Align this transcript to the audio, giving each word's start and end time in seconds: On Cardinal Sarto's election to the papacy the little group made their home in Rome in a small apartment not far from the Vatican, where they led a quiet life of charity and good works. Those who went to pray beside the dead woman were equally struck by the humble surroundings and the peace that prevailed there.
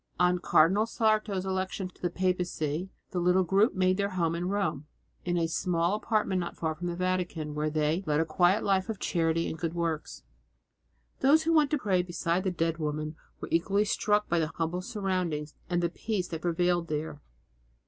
On 0.19 0.39
Cardinal 0.39 0.87
Sarto's 0.87 1.45
election 1.45 1.87
to 1.89 2.01
the 2.01 2.09
papacy 2.09 2.89
the 3.11 3.19
little 3.19 3.43
group 3.43 3.75
made 3.75 3.97
their 3.97 4.09
home 4.09 4.33
in 4.33 4.49
Rome 4.49 4.87
in 5.25 5.37
a 5.37 5.45
small 5.47 5.93
apartment 5.93 6.39
not 6.39 6.57
far 6.57 6.73
from 6.73 6.87
the 6.87 6.95
Vatican, 6.95 7.53
where 7.53 7.69
they 7.69 8.03
led 8.07 8.19
a 8.19 8.25
quiet 8.25 8.63
life 8.63 8.89
of 8.89 8.97
charity 8.97 9.47
and 9.47 9.59
good 9.59 9.75
works. 9.75 10.23
Those 11.19 11.43
who 11.43 11.53
went 11.53 11.69
to 11.69 11.77
pray 11.77 12.01
beside 12.01 12.43
the 12.45 12.49
dead 12.51 12.79
woman 12.79 13.15
were 13.41 13.49
equally 13.51 13.85
struck 13.85 14.27
by 14.27 14.39
the 14.39 14.47
humble 14.55 14.81
surroundings 14.81 15.53
and 15.69 15.83
the 15.83 15.87
peace 15.89 16.29
that 16.29 16.41
prevailed 16.41 16.87
there. 16.87 17.21